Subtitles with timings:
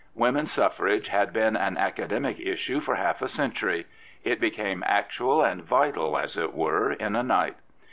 [0.15, 3.85] Women's suffrage had been an academic issue for half a century:
[4.23, 7.57] it became actual and vital, as it were, in a night.